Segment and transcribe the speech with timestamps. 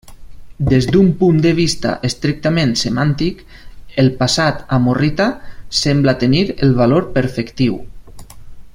[0.69, 3.45] Des d'un punt de vista estrictament semàntic,
[4.05, 5.31] el passat amorrita
[5.83, 7.81] sembla tenir el valor perfectiu.